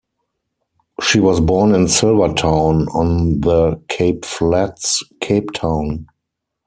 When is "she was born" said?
0.99-1.75